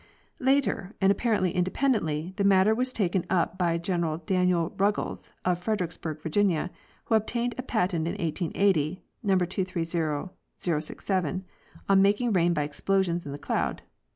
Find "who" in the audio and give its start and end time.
7.05-7.13